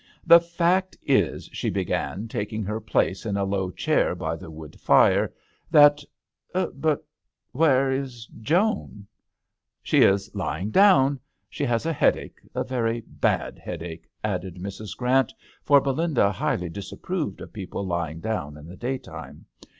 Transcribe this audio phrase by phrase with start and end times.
[0.25, 4.47] The fact is," she began, tak ing her place in a low chair by THE
[4.47, 4.49] HdTEL D'aNGLSTERRB.
[4.49, 5.33] 55 the wood fire,
[5.69, 6.03] "that
[6.81, 7.05] But
[7.51, 9.05] where is Joan?"
[9.83, 11.19] She is lying down.
[11.51, 14.97] She has a headache— a very bad head ache," added Mrs.
[14.97, 19.45] Grant, for Belinda highly disapproved of people lying down in the day time.